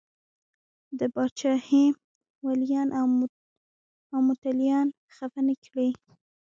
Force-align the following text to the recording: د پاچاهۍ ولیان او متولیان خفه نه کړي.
د 0.99 1.01
پاچاهۍ 1.13 1.85
ولیان 2.45 2.89
او 4.15 4.19
متولیان 4.27 4.87
خفه 5.15 5.41
نه 5.47 5.55
کړي. 5.65 5.89